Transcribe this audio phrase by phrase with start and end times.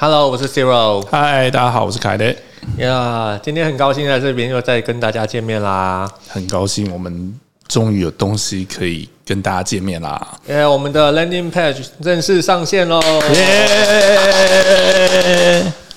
[0.00, 1.04] Hello，我是 Zero。
[1.10, 2.32] 嗨，大家好，我是凯德。
[2.76, 6.08] 呀，今天很高兴在这边又再跟大家见面啦。
[6.28, 7.34] 很高兴我们
[7.66, 10.38] 终于有东西可以跟大家见面啦。
[10.46, 13.02] 耶，我们的 Landing Page 正式上线喽！
[13.34, 13.64] 耶！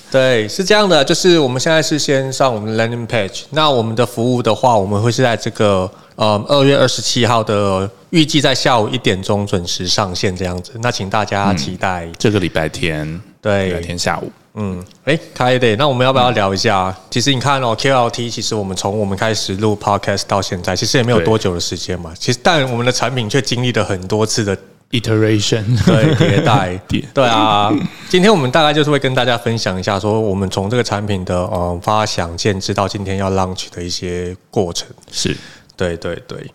[0.10, 3.44] 对，是这样的，就是我们现在是先上我们的 Landing Page。
[3.52, 10.72] 那我们的服务的话，我们会是在这个呃二月二十七号的预计在下午一点钟准时上线这样子。
[10.82, 15.76] 那请大家期待这个礼拜天，礼拜对，天下午，嗯，哎，开的。
[15.76, 16.96] 那我们要不要聊一下？
[17.10, 22.14] 其实你看哦，KLT，其实我们从我们开始录 Podcast 到现在，其实也没有多久的时间嘛。
[22.18, 24.56] 其实，但我们的产品却经历了很多次的
[24.92, 27.04] iteration，对迭代迭。
[27.14, 27.72] 对啊，
[28.10, 34.88] 今天我们大概就是会跟大家分享一下，说我们从这个产品的呃发想建制到今天要 launch 的一些过程。
[35.12, 35.36] 是
[35.76, 36.46] 对对对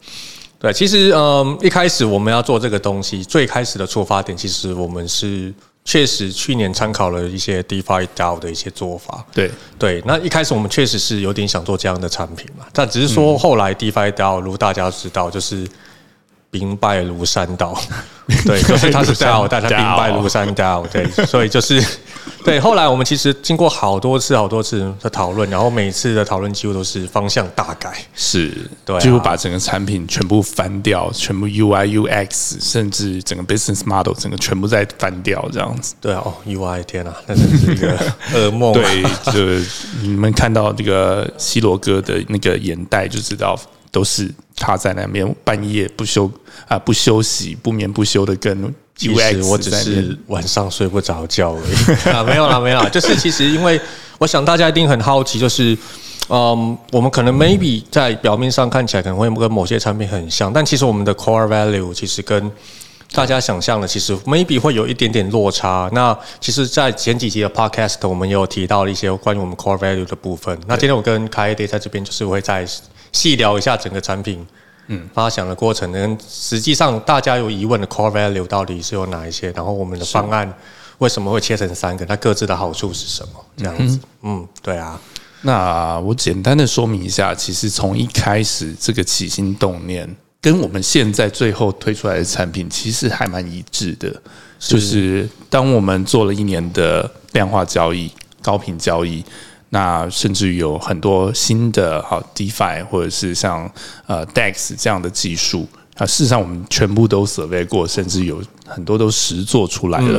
[0.61, 5.53] 对，其实嗯，一开始我们要做这个东西，最开始的出发点，其实我们是
[5.87, 9.25] 确实去年参考了一些 DeFi DAO 的一些做法。
[9.33, 15.67] 对，对，那一开始我们确实是有点想做这样的产品嘛，但只是说后来 DeFi DAO 如大家知道，就是
[16.51, 17.81] 兵败如山倒，
[18.45, 21.81] 对，就是他是 DAO，但它兵败如山倒，对，所以就是
[22.45, 22.59] 对。
[22.59, 27.97] 后来我们其实经过好多次、好多次的讨论，然后每次的讨论几乎都是方向大改。
[28.17, 28.53] 是，
[28.85, 35.95] 对啊几乎把整个产品全部翻掉，全部 UI UX，甚至整个 business model 整个全部在翻掉这样子。
[36.01, 37.97] 对啊，哦，UI，天啊，那真是一个
[38.35, 38.75] 噩梦、啊。
[38.75, 39.67] 对，就
[40.03, 43.57] 你们看到这个西罗哥的那个眼袋，就知道
[43.91, 46.31] 都是他在那边半夜不休
[46.69, 51.75] 啊、不休息、不眠不休的跟其实我只是晚上睡不着觉而已
[52.11, 53.79] 啊，没有啦，没有啦，就是其实因为
[54.19, 55.77] 我想大家一定很好奇，就是
[56.29, 62.51] 嗯，我们可能 maybe 在表面上看起来可能会跟某些产品很像，但其实我们的 core value 其实跟
[63.13, 65.89] 大家想象的其实 maybe 会有一点点落差。
[65.93, 70.59] 那其实，在前几集的 podcast 我们也有提到了一些关于我们 core value 的部分。
[70.67, 72.67] 那今天我跟开 day 在这边就是会再
[73.17, 74.47] 细聊一下整个产品。
[74.89, 79.51] 嗯，发想的过程跟实际上大家有疑问的 core value 到底是有哪一些？
[79.51, 80.49] 然后我们的方案
[80.99, 82.07] 为什么会切成三个？
[82.07, 83.45] 它各自的好处是什么？
[83.57, 85.01] 这样子，嗯，对啊，
[85.43, 90.09] 那我简单的说明一下，其实从一开始这个起心动念，
[90.41, 94.23] 跟我们现在最后推出来的产品其实还蛮一致的。
[94.61, 98.09] 就是当我们做了一年的量化交易、
[98.41, 99.25] 高频交易，
[99.77, 103.71] 那甚至有很多新的好 DeFi 或者是像
[104.07, 110.19] 呃 DEX 这样的技术啊，事实上我们全部都 survey 过，甚至有很多都实做出来了。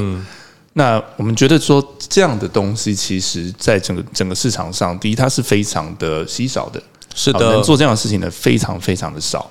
[0.73, 6.79] 那我们觉得说这样的东西，其实在整个整个市场上，第一它是非常的稀少的，
[7.15, 9.49] 是的能做这样的事情的非常非常的少。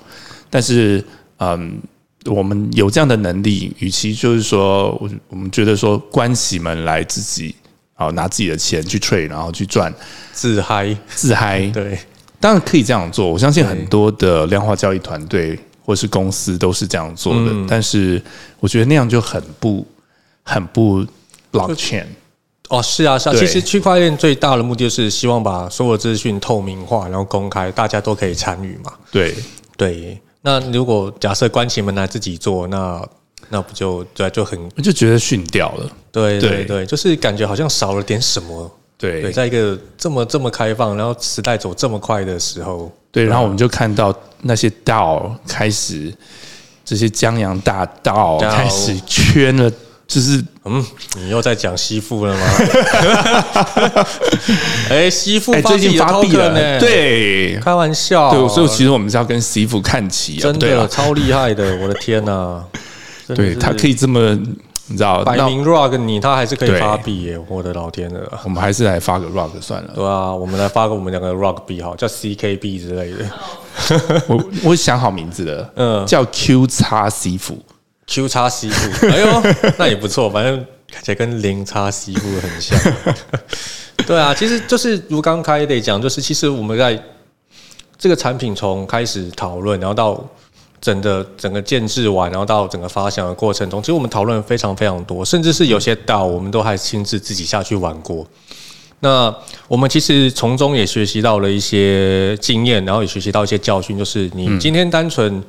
[0.49, 1.03] 但是，
[1.39, 1.77] 嗯，
[2.23, 7.53] 我们有这样的能力，与其就是说，我我们觉得说，关起门来自己
[7.97, 9.93] 啊拿自己的钱去 trade，然后去赚
[10.31, 11.99] 自嗨，自嗨， 对，
[12.39, 13.29] 当然可以这样做。
[13.29, 18.21] 我相信很多的量化交易团队或是公司都是这样做的，但是
[18.59, 19.85] 我觉得那样就很不
[20.43, 21.05] 很不
[21.51, 22.05] blockchain。
[22.69, 23.33] 哦，是啊，是啊。
[23.33, 28.91] 其实区块链最大的目的就是希望把所有资讯透明化，然后公开，大家都可以参与嘛。
[29.09, 29.33] 对，
[29.77, 33.01] 对，那如果假设关起门来自己做，那
[33.49, 35.89] 那不就对，就很就觉得逊掉了。
[36.11, 38.71] 对对对对，就是感觉好像少了点什么。
[38.99, 44.11] 对对，在一个这么这么开放，然后时代走这么快的时候，对，然后我们就看到
[44.41, 46.11] 那些道开始，
[46.83, 49.71] 这些江洋大盗开始圈了，
[50.07, 50.83] 就是嗯，
[51.15, 52.47] 你又在讲吸附了吗？
[54.89, 62.63] 哎，吸附哎，发最近发币了，呢？，对开玩笑，对，所以其实我们是要跟媳妇看齐啊，真的超厉害的，我的天呐！
[62.71, 62.86] 真的是
[63.35, 64.19] 对他可以这么，
[64.87, 67.39] 你知道，那摆明 rug 你，他还是可以对发币耶！
[67.47, 69.91] 我的老天鹅，我们还是来发个 rock 算了。
[69.95, 73.29] 对啊，我们来发个我们两个 rug 币好，叫 CKB 之类的
[74.27, 77.57] 我我想好名字了，嗯叫 Q 叉媳妇。
[78.09, 79.43] Q 叉 C 服，哎呦，
[79.77, 82.79] 那也不错，反正看起来跟零叉 C 服很像。
[84.07, 86.97] 对啊，其实就是如刚刚开得讲，就是其实我们在
[87.97, 90.23] 这个产品从开始讨论，然后到
[90.79, 98.25] 整个整个建制完，然后到整个发想的过程中，其实我们讨论非常非常多，甚至是有些岛我们都还亲自自己下去玩过。
[98.99, 99.33] 那
[99.67, 105.43] 我们其实从中也学习到了一些经验，然后也学习到一些教训，就是你今天单纯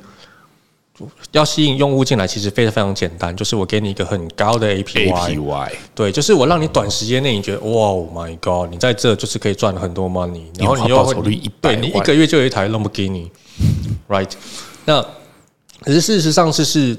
[1.31, 14.29] 要吸引用户进来，其实非常非常简单，就是我给你一个很高的 APY，, APY 对，就是我让你短时间内你觉得哇，Oh my God，你在这就是可以赚很多 money，然后你又会年化报酬率100对你一万个月就有一台 Lamborghini，right？
[14.85, 15.03] 那
[15.81, 16.97] 可是事实上是是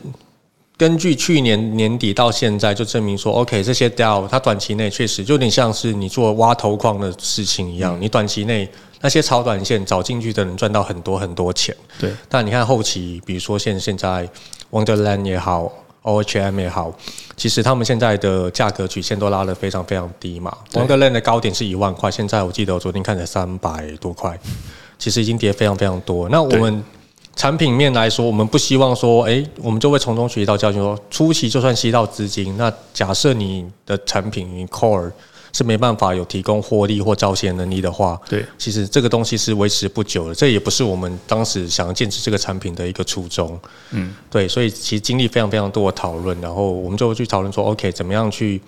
[0.76, 8.66] 根据去年年底到现在，就证明说，OK，这些 DAO 它短期内确实就有点像是你做挖头矿的事情一样，你短期内
[9.02, 11.76] 那些炒短线找进去的人赚到很多很多钱。
[11.98, 14.26] 对，但你看后期，比如说现现在
[14.70, 15.70] Wonderland 也好
[16.02, 16.90] ，OHM 也好，
[17.36, 20.56] 其实他们现在的价格曲线都拉得非常非常低嘛。
[20.72, 24.38] Wonderland 的高点是一万块，现在我记得我昨天看才三百多块，
[24.98, 26.26] 其实已经跌非常非常多。
[26.30, 26.82] 那我们
[27.36, 35.10] 产品面来说，我们不希望说，诶，我们就会从中学习到教训，说初期就算吸到资金，那假设你的产品你 core
[35.52, 43.58] 是没办法有提供获利或招钱能力的话，对，其实这个东西是维持不久的，这也不是我们当时想要坚持这个产品的一个初衷。
[43.92, 48.60] 嗯，对，所以其实经历非常非常多的讨论，然后我们就去讨论说，OK，怎么样去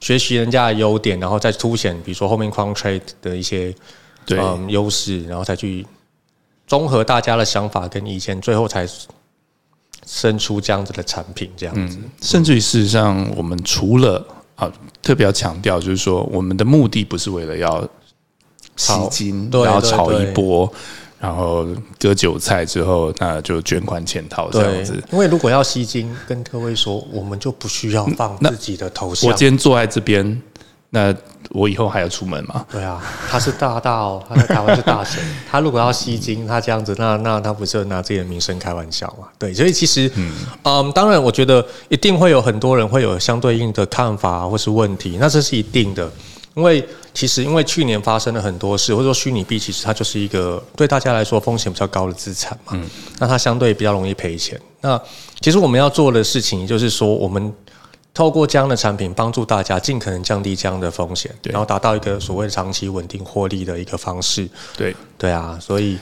[0.00, 3.74] 学习人家的优点，然后再凸显，比如说后面 u a n trade 的一些
[4.26, 5.86] 对嗯优势，然后再去。
[6.70, 8.88] 综合大家的想法跟意见，最后才
[10.06, 11.98] 生出这样子的产品，这样子。
[12.22, 14.24] 甚至于事实上，我们除了
[14.54, 14.70] 啊
[15.02, 17.84] 特别要强调，就是说我们的目的不是为了要
[18.76, 20.72] 吸金，然后炒一波，
[21.18, 21.66] 然后
[21.98, 25.02] 割韭菜之后，那就捐款潜逃这样子。
[25.10, 29.28] 因为如果要吸金，跟各位说，我们就不需要放自己的头像。
[29.28, 30.40] 我今天坐在这边。
[30.92, 31.14] 那
[31.50, 32.66] 我以后还要出门吗？
[32.70, 35.22] 对啊，他是大大哦，他在台湾是大神。
[35.48, 39.28] 他如果要吸金，他这样子，那那他不是拿自己的名声开玩笑嘛？
[39.38, 46.10] 对，所以其实，嗯，当然，我觉得一定会有很多人会有相对应的看法或是问题，那这是一定的。
[46.56, 46.84] 因为
[47.14, 52.76] 其实因为去年发生了很多事，或者说虚拟币其实它就是一个对大家来说风险比较高的资产嘛，
[53.20, 54.60] 那它相对比较容易赔钱。
[54.80, 55.00] 那
[55.40, 57.52] 其实我们要做的事情就是说我们。
[58.12, 64.48] 透过这样的产品帮助大家尽可能降低这样的风险，然后达到一个所谓长期稳定获利的一个方式。
[64.76, 65.96] 对对啊，所以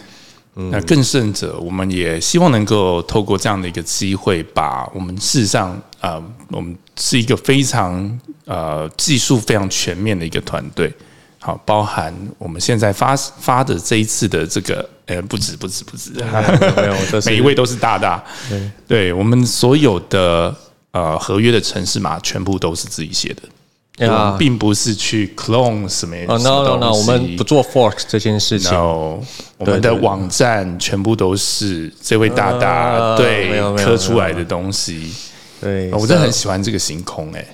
[0.55, 6.21] 那更甚者，我们也希望能够透过这样的一个机会，把我们事实上啊，
[6.51, 10.93] 我们是一个非常呃技术非常全面的一个团队。
[11.41, 16.11] 好，包含我们现在发发的这一次的这个，呃，不止不止不止，
[16.75, 16.95] 没有，
[17.27, 18.25] 每一位都是大大。
[18.49, 20.57] 对，对我们所有的。
[20.93, 23.43] 呃，合约的城市码全部都是自己写的，
[23.97, 24.37] 对吧？
[24.39, 28.75] 并不是去 clone 什么哦，no no no，我们不做 fork 这件事情。
[29.59, 35.13] 我们的网站全部都是这位大大对刻出来的东西。
[35.61, 37.45] 对，我真的很喜欢这个星空，哎，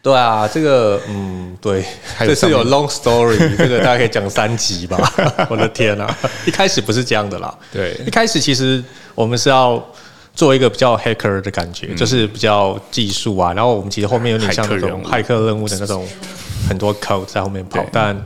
[0.00, 1.84] 对啊，这个嗯，对，
[2.20, 4.96] 这是有 long story， 这个大家可以讲三集吧。
[5.50, 6.16] 我的天啊，
[6.46, 7.52] 一开始不是这样的啦。
[7.72, 8.82] 对，一开始其实
[9.16, 9.84] 我们是要。
[10.36, 16.06] 做一个比较 hacker 的感觉，就是比较技术啊，然后我们其实后面有点像那种骇客任务的那种
[16.68, 18.16] 很多 code 在后面跑，但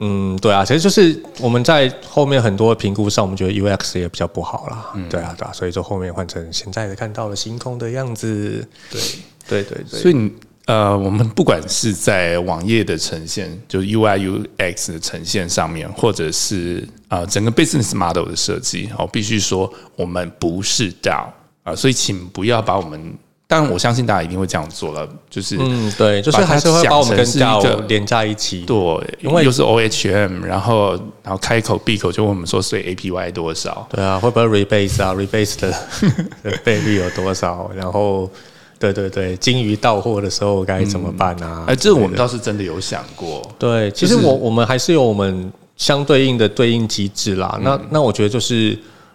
[0.00, 9.00] 嗯，对啊，其实就是我们在后面很多评估上，我们觉得 UX 也比较不好啦，对啊，对啊，所以就后面换成现在的看到了星空的样子，对，
[9.46, 10.32] 对对对，所以。
[10.68, 14.18] 呃，我们不管是在网页的呈现，就是 UI
[14.58, 21.24] UX 的呈现上面，或者是啊整个 business model 的设计，哦，必须说我们不是 DAO
[21.62, 23.14] 啊，所以请不要把我们，
[23.46, 28.76] 当然我相信大家一定会这样做了，就是嗯，对，就是还是会把我们跟 DAO 连在一起，对，
[29.22, 30.90] 因为又是 OHM，然后
[31.22, 33.88] 然后开口闭口就问我们说税 APY 多少？
[33.90, 35.74] 对啊，会不会 rebase 啊？rebase 的
[36.62, 37.70] 倍率有多少？
[37.74, 38.30] 然后。
[38.78, 41.64] 对对对，金鱼到货的时候该怎么办啊？
[41.66, 43.42] 哎，这我们倒是真的有想过。
[43.58, 47.58] 对，其实我我们还是有我们相对应的对应机制啦。
[47.60, 48.70] 那那我觉得就是，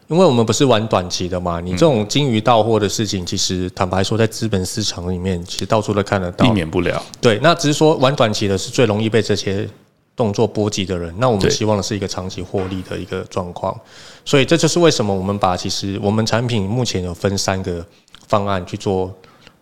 [0.08, 7.02] 因为我们不是玩短期的嘛，你这种金鱼到货的事情，其实坦白说，在资本市场里面，其实到处都看得到，避免不了。
[7.22, 9.66] 对，那只是说玩短期的是最容易被这些
[10.14, 11.14] 动作波及的人。
[11.18, 13.74] 那我们希望的是一个长期获利的一个状况。
[14.26, 17.86] 所以这就是为什么我们把其实我们产品目前有分三个
[18.28, 19.10] 方案去做。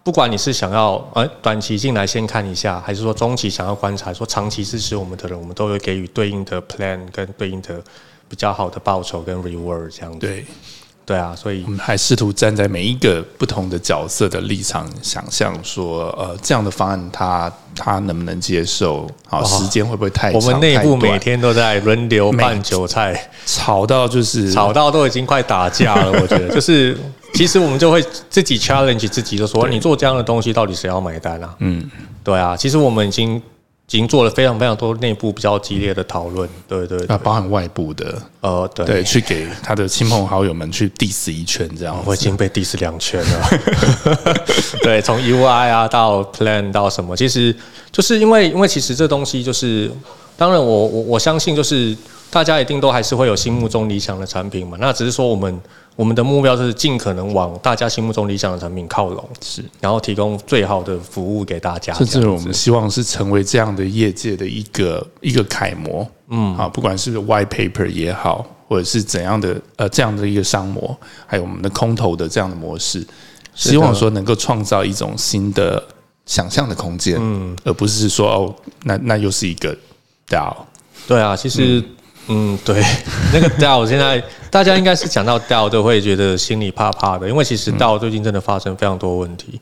[0.03, 7.79] 不管你是想要呃短期进来先看一下，还是说中期想要观察，说长期支持我们的人，我们都会给予对应的 plan 跟对应的
[8.27, 10.19] 比较好的报酬跟 reward 这样子。
[10.19, 10.43] 对，
[11.05, 19.07] 对啊，所以我们还试图站在每一个不同的角色的立场，想象说，呃，这样的方案他他能不能接受？
[19.27, 20.41] 好，时间会不会太长？
[20.41, 26.11] 我们内部每天都在轮流拌韭菜，吵到就是吵到都已经快打架了。
[26.19, 26.97] 我觉得就是。
[27.33, 31.55] 其实我们就会自己 challenge 自己，就说你做这样的东西，到底谁要买单啊？
[31.59, 31.89] 嗯，
[32.23, 32.55] 对啊。
[32.55, 33.41] 其实我们已经已
[33.87, 37.03] 经做了非常非常多内部比较激烈的讨论，对对。
[37.07, 42.01] 那包含外部的，呃，对，去给他的亲朋好友们去 diss 一圈，这样。
[42.05, 43.49] 我已经被 diss 两圈了。
[44.83, 47.55] 对，从 UI 啊到 plan 到什么，其实
[47.91, 49.91] 就是因为因为其实这东西就是，
[50.37, 51.95] 当然我我我相信就是
[52.31, 54.75] 大家一定都还是会有心目中理想的产品嘛。
[54.81, 55.61] 那只是说我们。
[55.97, 61.93] 我们的目标就是尽可能往大家心目中理想的产品靠拢，是，然后提供最好的服务给大家。
[61.93, 70.97] 甚至我们希望是成为这样的业界的一个一个楷模，嗯，啊，不管是 white paper 也好，或者是怎样的呃这样的一个商模，
[71.27, 73.05] 还有我们的空投的这样的模式，
[73.53, 75.83] 希望说能够创造一种新的
[76.25, 79.77] 想象的空间，嗯，而不是说哦，那那又是一个
[80.29, 80.55] DAO，
[81.05, 81.83] 对啊，其实
[82.27, 82.81] 嗯对，
[83.33, 89.59] 那个 DAO 现在大家应该是讲到 DAO 都会觉得心里怕怕的，因为其实 DAO 最近真的发生非常多问题，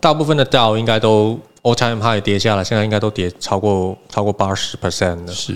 [0.00, 5.32] 大部分的 DAO 应该都 all time high 跌下来，现在应该都跌超过超过八十 percent 了。
[5.32, 5.54] 是。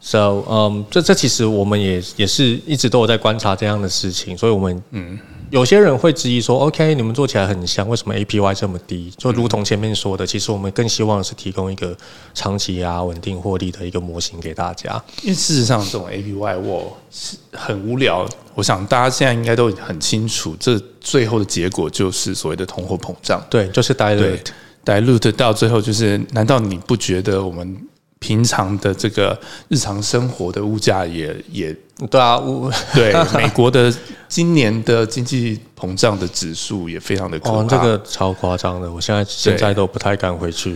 [0.00, 5.18] So，嗯，这这其实我们也也是一直都有在观察这样的事情，所以我们嗯，
[5.54, 9.08] 有些人会质疑说，OK，你们做起来很香，为什么 APY 这么低？
[9.16, 11.96] 就如同前面说的，其实我们更希望是提供一个
[12.34, 15.00] 长期啊稳定获利的一个模型给大家。
[15.22, 18.28] 因为事实上，这种 APY 我是很无聊。
[18.56, 23.40] 我想大家现在应该都很清楚，这最后的结果就是所谓的通货膨胀。
[23.48, 24.46] 对，就是 dilute。
[24.84, 27.78] dilute 到最后就是，难道你不觉得我们
[28.24, 29.38] 平常的这个
[29.68, 31.76] 日常生活的物价也也
[32.10, 33.94] 对啊，我 对美国的
[34.30, 37.56] 今年的经济膨胀的指数也非常的可怕。
[37.58, 40.74] 哦，这个超夸张的，我现在现在都不太敢回去。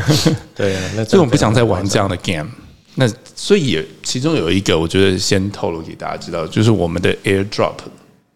[0.54, 2.50] 对啊，那所以我不想再玩这样的 game。
[2.96, 7.72] 那所以也其中有一个，我觉得先透露给大家知道，就是我们的 airdrop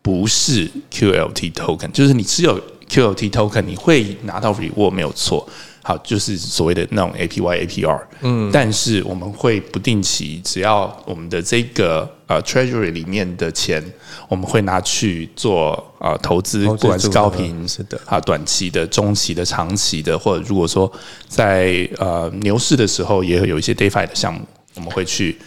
[0.00, 2.58] 不是 QLT token，就是你持有
[2.88, 5.46] QLT token，你会拿到 reward 没有错。
[5.86, 13.80] 好，就是所谓的那种 APY、APR，嗯，但是我们会不定期，只要我们的这个呃 treasury 里面的钱，
[14.28, 17.96] 我们会拿去做呃投资，不管是高频是的。
[18.04, 20.92] 啊，短期的、中期的、长期的，或者如果说
[21.28, 24.40] 在呃牛市的时候，也会有一些 DeFi 的项目，
[24.74, 25.38] 我们会去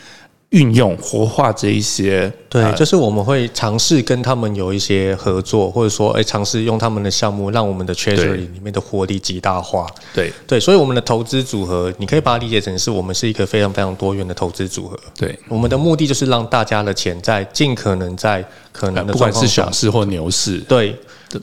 [0.49, 9.85] 运用活化这一些对，呃就是我们会尝试跟他们有一些合作，或者说，哎，尝试用他们的项目，让我们的 treasury 里面的活力极大化。
[10.11, 14.99] 对对，所以我们的投资组合，你可以把它理解成是我们是一个非常非常多元的投资组合。
[15.15, 20.95] 对，我们的目的就是让大家的钱在尽可能在可能的呃不管是熊市或牛市，对，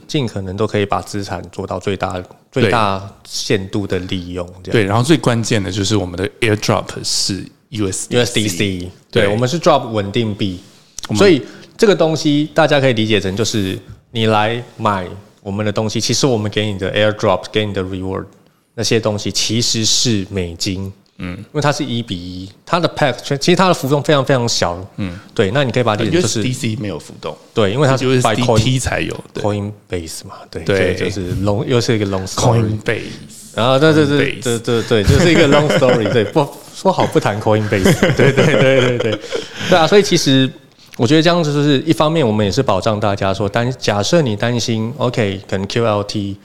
[0.09, 2.21] 尽可能都可以把资产做到最大
[2.51, 4.45] 最大限度的利用。
[4.65, 9.25] 对，然后最关键的就是我们的 airdrop 是 USDC，对。
[9.25, 10.59] 对我们是 drop 稳定币，
[11.17, 11.43] 所以
[11.77, 13.79] 这个东西大家可以理解成就是
[14.11, 15.07] 你来买
[15.43, 18.25] 我们的东西，其实我们给你的 airdrop 给你的 reward
[18.75, 20.93] 那些东西其实是美金。
[21.19, 24.79] 嗯，因为它是一比一，它的 pack 其实它的浮动非常非常小。
[24.97, 30.95] 嗯，对，那你可以把它理解就是 USDC 没有浮动，对，因为它是 by coin 才有的 Coinbase 嘛，对对。
[30.95, 32.27] 这就是 long 又是一个 long。
[32.27, 33.01] Coinbase。
[33.57, 36.13] 然后对对对对对对，就是一个 long story。
[36.13, 38.15] 对，不说好不谈 Coinbase。
[38.15, 39.19] 对对对对对
[39.71, 39.87] 对啊！
[39.87, 40.49] 所以其实
[40.99, 46.37] 我觉得这样子就是一方面，我们也是保障大家说，担假设你担心，OK，可能 QLT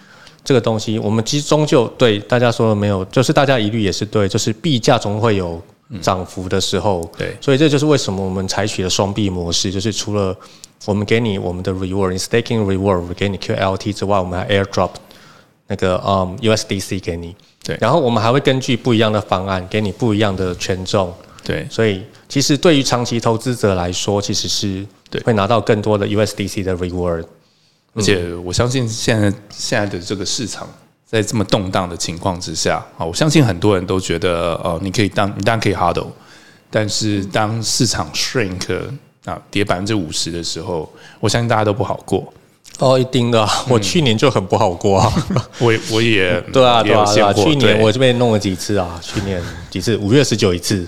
[0.45, 5.61] 这个东西，我们其实终究对大家说了没有，就是大家疑虑也是对，就是币价总会有
[6.01, 7.07] 涨幅的时候。
[7.17, 10.33] 对所以这就是为什么我们采取了双币模式，就是除了
[10.85, 14.91] 我们给你我们的 reward，你 staking reward 给你 QLT 之外，我们还 airdrop
[15.71, 17.33] 那个嗯 USDC 给你。
[17.63, 21.13] 对然后我们还会根据不一样的方案给你不一样的权重。
[21.43, 27.23] 对所以其实对于长期投资者来说，其实是对会拿到更多的 USDC 的 reward。
[27.93, 30.67] 而且我相信现在现在的这个市场，
[31.05, 36.07] 在这么动荡的情况之下，啊，我相信很多人都觉得，哦，你可以当你当然可以 huddle，
[36.69, 38.79] 但是当市场 shrink
[39.25, 42.33] 啊跌百分之五十的时候，我相信大家都不好过。
[42.81, 45.13] 哦，一定的啊，我去年就很不好过啊。
[45.59, 47.31] 我也我也 对啊，对啊，对啊。
[47.31, 50.83] 去年我这边弄了几次啊，去年几次，五月十九一次，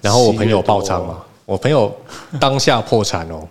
[0.00, 1.94] 然后我朋友爆仓嘛，我朋友
[2.40, 3.46] 当下破产哦，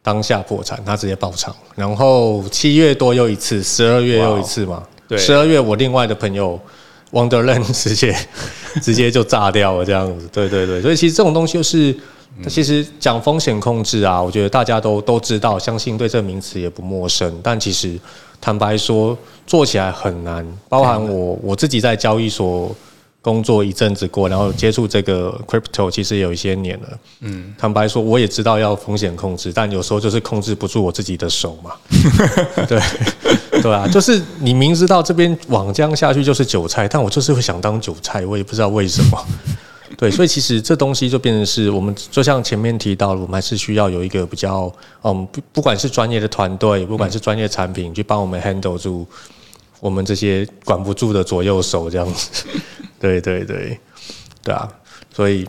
[0.00, 6.58] 当下破产，他直接爆仓，然后七月多又一次，十二月又一次嘛，对十二月我另外的朋友
[7.10, 8.16] Wonderland 直接
[8.80, 11.96] 直接就炸掉了这样子，对对对，所以其实这种东西就是。
[12.48, 17.38] 其实讲风险控制啊，我觉得大家都都知道，相信对这个名词也不陌生。
[17.42, 17.98] 但其实
[18.40, 19.16] 坦白说，
[19.46, 20.46] 做起来很难。
[20.68, 22.72] 包含我我自己在交易所
[23.20, 26.88] 工作一阵子过，然后接触这个 crypto 其实也有一些年了。
[27.22, 31.72] 嗯，坦白说，我也知道要风险控制，但有时候就是控制不住我自己的手嘛。
[32.68, 32.80] 对
[33.60, 39.26] 对啊，就是你明知道这边往这样下去就是韭菜，但我就是会想当韭菜，我也不知道为什么。
[40.00, 49.04] 对，所以其实这东西就变成是我们，就像前面提到了，我们还是需要有一个比较，嗯，不不管是专业的团队，不管是专业产品，去帮我们 handle 住
[49.80, 52.46] 我们这些管不住的左右手这样子。
[53.00, 53.76] 对对对，
[54.44, 54.68] 对啊，
[55.12, 55.44] 所以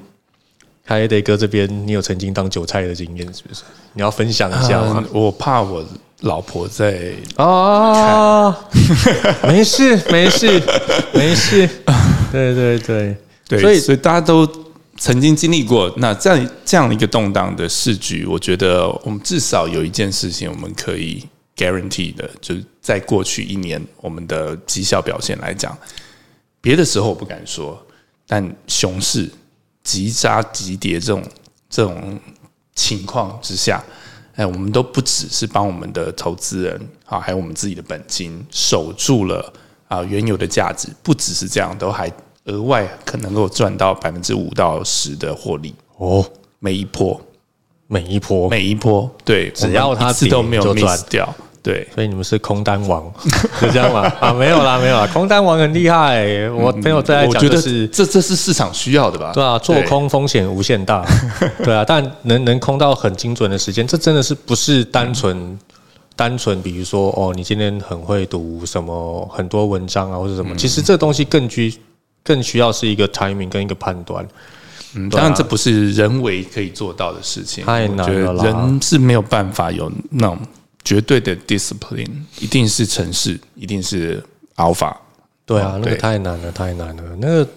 [0.84, 3.62] 海得哥这边，你有曾经当韭菜的经验是不是？
[3.94, 5.04] 你要分享一下吗？
[5.14, 5.86] 我怕我
[6.22, 8.56] 老婆在哦，
[9.48, 10.60] 没事没事
[11.14, 11.70] 没事，
[12.32, 13.16] 对对对
[13.50, 14.48] 对，所以所以大家都
[14.98, 21.28] 曾经经历过那这样这样的一个动荡的市局，我觉得我们至少有一件事情我们可以
[21.58, 25.78] guarantee 的，就是在过去一年我们的绩效表现来讲，
[26.62, 27.86] 别的时候我不敢说，
[28.26, 29.30] 但熊市。
[29.82, 31.24] 急杀急跌这种
[31.68, 32.20] 这种
[32.76, 33.84] 情况之下，
[34.36, 39.52] 哎，我们都不只是帮我们的投资人啊，还有我们自己的本金守住了
[39.88, 42.12] 啊原有的价值，不只是这样，都还
[42.46, 46.26] 额外可能够赚到百分之五到十的获利哦。
[46.60, 47.20] 每一波，
[47.88, 51.34] 每一波，每一波，对，只要它次都没有 miss 掉。
[51.62, 53.12] 对，所以你们是空单王，
[53.60, 54.02] 是这样吗？
[54.22, 56.50] 啊，没有啦，没有啦，空单王很厉害。
[56.52, 59.34] 我朋友在讲的是，这这是市场需要的吧？
[59.34, 61.06] 对啊，做空风险无限大，
[61.64, 65.60] 对啊，但能能空到很精准的时间，这真的是不是单纯
[66.16, 70.56] 单纯，比如说哦，你今天很会读什么很多文章啊，或者什么？
[70.56, 71.74] 其实这东西更需
[72.24, 74.28] 更需要是一个 timing 跟一个判断。
[74.96, 80.38] 嗯，当然这不是人为可以做到的事情，太难了，人是没有办法有那种。
[80.82, 82.10] 绝对的 discipline
[82.40, 84.24] 一定是城市，一定是
[84.56, 84.92] alpha。
[85.46, 87.04] 对啊，那个太难了，太难了。
[87.20, 87.48] 那个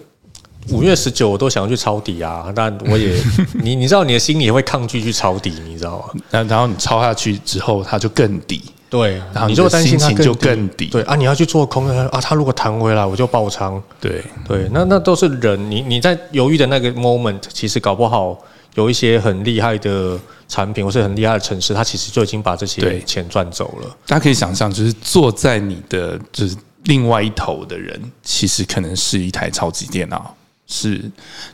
[0.69, 3.17] 五月十九，我都想要去抄底啊，但我也，
[3.63, 6.21] 你你知道，你的心里也会抗拒去抄底，你知道吗？
[6.29, 8.61] 然然后你抄下去之后，它就更低。
[8.93, 10.85] 对，然后你就担心它就更低。
[10.85, 13.81] 对啊，你要去做空啊，它如果弹回来，我就爆仓。
[13.99, 18.37] 对对，那那都是人，你你在犹豫的那个 moment，其实搞不好
[18.75, 20.19] 有一些很厉害的。
[20.49, 23.87] 产品或是很厉害的城市，它其实就已经把这些钱赚走了。
[24.05, 30.35] 大家可以想象，就是坐在你的就是另外一头的人，其实可能是一台超级电脑，
[30.73, 30.99] 是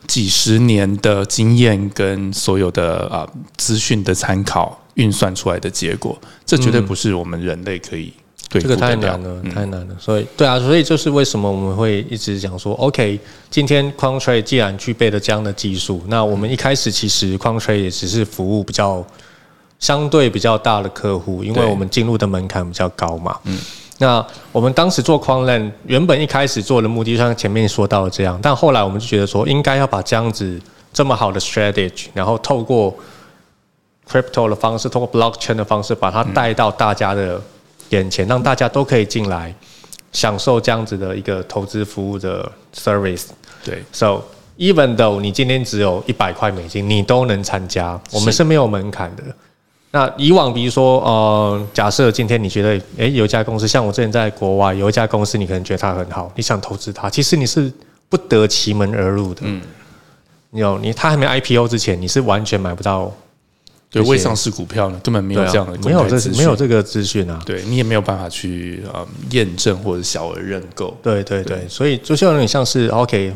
[0.08, 6.18] 几十年的经验跟所有的啊资讯的参考运算出来的结果。
[6.46, 8.14] 这绝对不是我们人类可以。
[8.52, 9.96] 这个太难了，太难了。
[10.00, 13.20] 所以，对啊，所以就是为什么我们会一直讲说，OK，
[13.52, 19.06] 今天 Quantrade 既然具备了这样的技术，那我们一开始其实 Quantrade 也只是服务比较
[19.78, 23.38] 相对比较大的客户，因为我们进入的门槛比较高嘛。
[23.44, 23.60] 嗯。
[24.00, 30.60] 那我们当时做 Quantland，原本一开始做的目的，像前面说到的这样，但后来我们就觉得说，应该要把这样子
[30.92, 32.98] 这么好的 strategy，然后透过
[34.10, 37.40] crypto 的方式，透过 blockchain 的方式，把它带到大家的。
[37.90, 39.52] 眼前让大家都可以进来
[40.12, 43.30] 享受这样子的一个投资服务的 service。
[43.66, 44.22] 对，so
[44.60, 49.24] even though 你今天只有一百块美金，你都能参加，我们是没有门槛的。
[49.92, 57.72] 那以往比如说，呃，假设今天你觉得，诶，有一家公司，像我之前在国外有一家公司，你可能觉得它很好，你想投资它，其实你是
[58.08, 59.42] 不得其门而入的。
[59.46, 59.62] 嗯，
[60.52, 63.12] 有你，它还没 IPO 之前，你是完全买不到。
[63.92, 70.96] 对未上市股票呢，根本没有这样的没有这没有这个资讯啊，对你也没有办法去呃验证或者小额认购。
[71.02, 73.34] 对对对，所以就像有点像是 OK，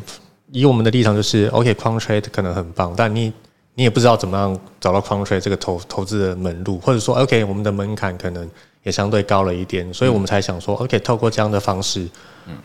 [0.52, 3.34] 以我们的立场就是 OK，Contract 可能很棒，但你
[3.76, 8.50] 你也不知道怎么样找到 Contract 这个投投资的门路，或者说 OK，我们的门槛可能
[8.84, 12.08] 也相对高了一点，所以我们才想说 OK，透过这样的方式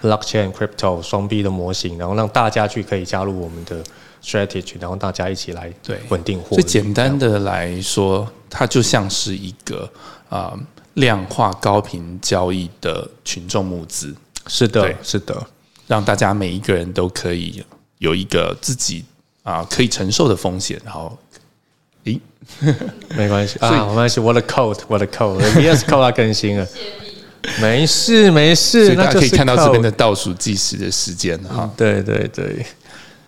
[0.03, 3.83] ，Blockchain Crypto 双币的模型，然后让大家去可以加入我们的。
[4.21, 6.57] strategy，然后大家一起来对稳定货。
[6.57, 9.89] 最简单的来说，它就像是一个
[10.29, 10.59] 啊
[10.95, 14.13] 量化高频交易的群众募资。
[14.49, 15.47] 是的，是的，
[15.87, 17.65] 让大家每一个人都可以
[17.99, 19.05] 有一个自己
[19.49, 20.81] 啊可以承受的风险。
[20.85, 21.17] 然后，
[22.05, 22.21] 咦，
[23.17, 24.21] 没关系啊，没关系。
[24.21, 26.67] 我的 code，我的 code，VS Code 要更新了。
[27.61, 28.95] 没事，没事。
[28.95, 31.71] 大家可以看到这边的倒数计时的时间哈。
[31.77, 32.67] 对对对。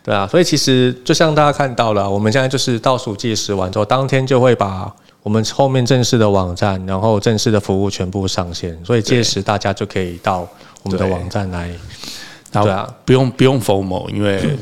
[0.02, 4.90] 对啊，所以其实就像大家看到了，我们现在就是倒数计时完之后，当天就会把
[5.22, 10.48] 我们后面正式的网站，然后正式的服务全部上线，所以届时大家就可以到
[10.83, 11.70] 我们的网站来。
[12.50, 14.56] 对啊，不用不用 FOMO，因为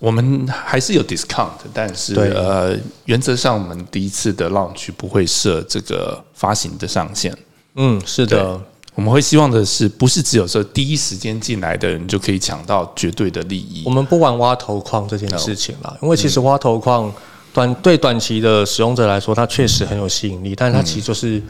[0.00, 7.32] 我们还是有 discount，但是呃，原则上我们第一次的 launch 不会设这个发行的上限。
[7.76, 8.60] 嗯，是的。
[8.96, 13.84] 我们会希望的是，不是只有说第一时间进来的人就可以抢到绝对的利益。
[13.86, 17.10] 我们不玩挖头矿这件事情了，因为其实挖头矿
[17.54, 21.40] 短对短期的使用者来说，它确实很有吸引力，但是它其实就是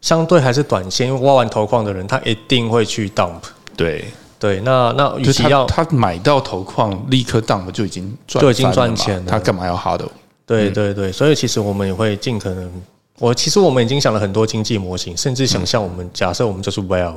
[0.00, 3.40] 相对还是短线，因为挖完头矿的人，他一定会去 dump。
[3.76, 4.06] 对
[4.38, 10.00] 对，那那与其要他买到头矿立刻 dump 就已经就已经赚钱了，他干嘛要 hard？
[10.46, 12.70] 对对对，所以其实我们也会尽可能。
[13.18, 17.14] 我其实我们已经想了很多经济模型，甚至想象我们假设我们就是 well，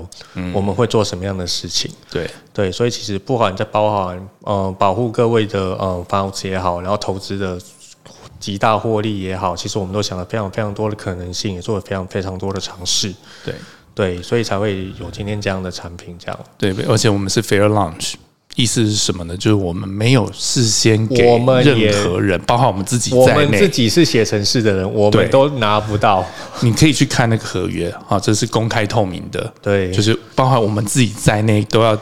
[0.54, 1.92] 我们会做什么样的事情？
[2.10, 7.60] 对对，所以其实不管在包含呃保护各位的呃房子也好，然后投资的
[8.40, 13.14] 极大获利也好，其实我们都想了非常非常多的可能性，也做了非常非常多的尝试。
[13.44, 13.54] 对
[14.00, 16.16] 对，所以才会有今天这样的产品。
[16.18, 18.14] 这样对，而且我们是 fair launch，
[18.56, 19.36] 意思是什么呢？
[19.36, 26.26] 就是我们没有事先给任何人，包括我们自己我在内，们自己是写程式的人，我对们都拿不到。
[26.62, 29.54] 你可以去看那个合约啊，这是公开透明的。
[29.62, 32.00] 对就是包括我们自己在内都要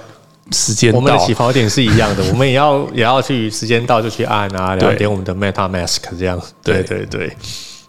[0.51, 6.39] 时间我们的起跑点是一样的， 我们也要也要去时间到就去按啊，对了解我们的 MetaMask 这样。
[6.63, 7.38] 对对对对，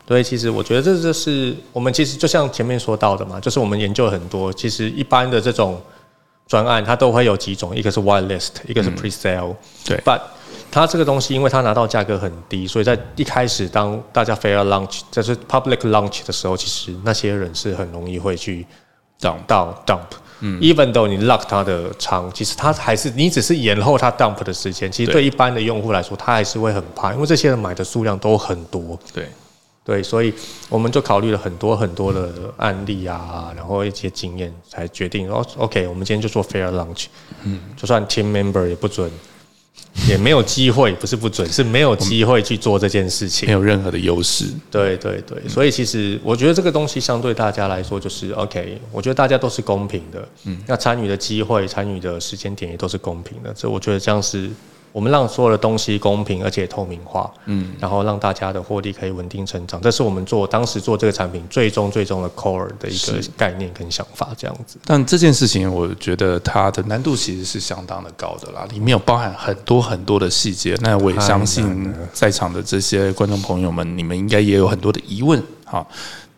[0.09, 5.79] 所以其实我觉得这就是我们其实就像前面说到的嘛，就是我们研究很多，其实一般的这种
[6.47, 10.23] 专案它都会有几种，一个是 white list，一个是 pre-sale，、嗯对 But
[10.71, 18.67] 它这个东西，因为它拿到价格很低，所以在一开始当大家 fair launch，就是 public launch 的时候，其实那些人是很容易会去
[19.19, 20.17] 这样到 dump。
[20.41, 24.91] 嗯，even though 你 lock 它的仓，其实它还是你只是延后它 dump 的时间。
[24.91, 28.99] 其实对对一般的用户来说，他还是会很怕，因为这些人买的数量都很多。
[29.13, 29.29] 对
[29.89, 30.31] 对，所以
[30.69, 37.07] 我们就考虑了很多很多的案例啊，然后一些经验，才决定哦，OK，我们今天就做 fair launch。
[37.45, 39.11] 嗯，就算 team member 也不准，
[40.07, 43.55] 也没有机会，不是不准，是没有机会去做这件事情没。
[43.55, 44.45] 有任何的优势。
[44.71, 54.51] 对对对，所以其实我觉得这个东西相对大家来说就是 OK，我觉得大家都是公平的，嗯，那参与的机会、参与的时间点也都是公平的，所以我觉得这样是
[54.99, 64.77] 我们让所有的东西公平而且透明化，嗯，然后让大家的获利可以稳定成长，这是我们做当时做这个产品最终最终的 core 的一个概念跟想法，这样子。
[64.85, 70.77] 但这件事情，我觉得它的难度其实是相当的高的啦，里面有包含很多很多的细节。
[70.81, 75.41] 那我也相信在场的这些观众朋友们，你们应该也有很多的疑问。
[75.65, 75.87] 哈，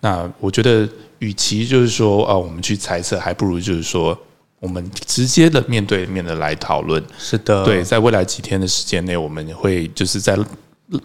[0.01, 0.87] 那我觉得，
[1.21, 4.19] 与其就是说啊，我们去猜测，还不如就是说，
[4.61, 7.03] 我们直接的面对面的来讨论。
[7.19, 10.37] 是的，对，在未来几天的时间内，我们会就是在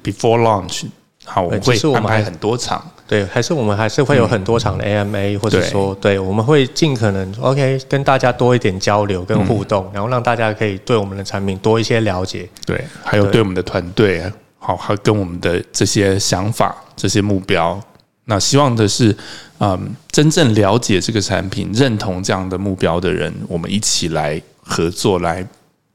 [0.04, 0.84] before launch，
[1.24, 2.86] 好，我们会安排很多场。
[3.08, 12.50] 对，还是我们还是会有很多场的 AMA，、或者对说，对，我们会尽可能 OK 跟大家多一点交流跟互动，然后让大家可以对我们的产品多一些了解。
[12.65, 14.24] 对，还有对对我们的团队，
[14.58, 17.80] 好，还有跟我们的这些想法、这些目标，
[18.25, 19.15] 那希望的是，
[19.59, 25.47] 嗯，真正了解这个产品、认同这样的目标的人，我们一起来合作，来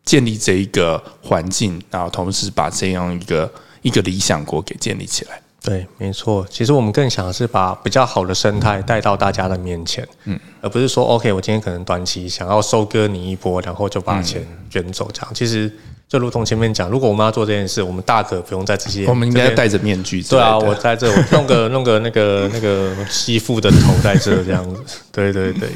[0.05, 5.41] 建立这一个环境，然后同时把这样一个一个理想国给建立起来。
[5.63, 6.47] 对，没错。
[6.49, 15.31] 其实我们更想的是把比较好的生态带到大家的面前，嗯，而不是说 OK，我今天可能短期想要收割你一波，然后就把钱卷走这样。
[15.35, 15.71] 其实
[16.11, 25.69] 就如同前面讲，如果我们要做这件事，我们大可不用在这些，我们应该戴着面具对啊，我在这我弄个弄个那个那个吸附的头在这这样子，对对对，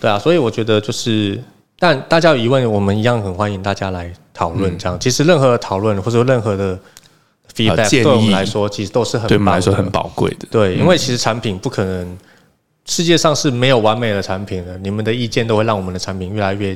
[0.00, 1.42] 对啊，所以我觉得就是，
[1.80, 4.96] 但大家有疑问，我们一样很欢迎大家来讨论这样。
[5.00, 6.78] 其实任何的讨论或者说任何的
[7.52, 10.46] feedback，、对我们来说其实都是很对我们来说很宝贵的。
[10.48, 12.16] 对，因为其实产品不可能，
[12.84, 16.72] 世界上是没有完美的产品的，你们的意见都会让我们的产品越来越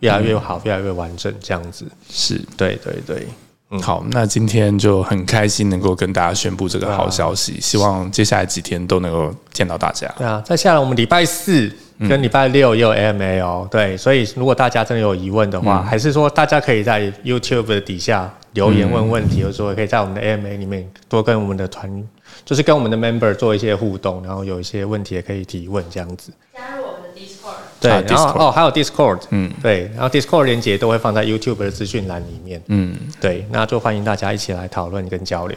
[0.00, 1.84] 越来越好，越来越完整这样子。
[2.10, 3.26] 是，对对对。
[3.70, 10.10] 嗯好，那今天就很开心能够跟大家宣布这个好消息，希望接下来几天都能够见到大家。
[10.16, 11.70] 对啊，再下来我们礼拜四
[12.08, 13.68] 跟礼拜六也有 AMA 哦。
[13.70, 22.02] 对，所以如果大家真的有疑问的话，还是说大家可以在 YouTube 的底下留言问问题，或者说可以在我们的 AMA 里面多跟我们的团，
[22.46, 26.32] 就是跟我们的 member 做一些互动，然后有一些问题也可以提问这样子。
[26.54, 27.67] 加入我们的 Discord。
[27.80, 35.56] 对，啊然后哦，还有 Discord，嗯，对，然后 Discord 连接都会放在 YouTube 的资讯栏里面，嗯，对，那就欢迎大家一起来讨论跟交流。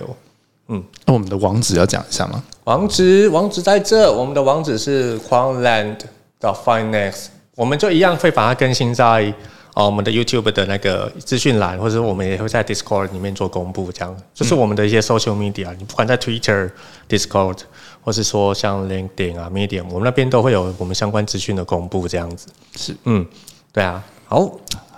[0.67, 0.83] 嗯。
[1.05, 2.43] 那我们的网址要讲一下吗？
[2.65, 5.97] 网址网址在这，我们的网址是 quanland
[6.39, 9.33] 的 finance，我们就一样会把它更新在
[9.73, 14.15] 哦我们的 YouTube 的那个资讯栏，或者我们也会在 Discord 里面做公布，这样。
[14.33, 16.69] 就是我们的一些 social media，你不管在 Twitter、
[17.09, 17.57] Discord，
[18.03, 22.47] 或是说像 LinkedIn 啊、Medium，我们那边都会有我们相关资讯的公布，这样子。
[22.75, 23.25] 是，嗯，
[23.71, 24.51] 对啊，好。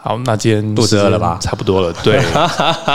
[0.06, 2.22] 好，那今天肚子饿了吧差不多了， 对，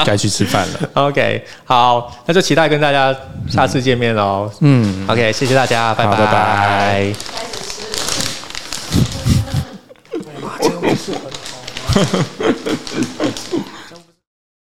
[0.04, 0.90] 该去吃饭了。
[0.92, 3.16] OK，好，那就期待跟大家
[3.48, 4.50] 下次见面喽。
[4.60, 7.14] 嗯，OK，谢谢大家，拜拜拜拜？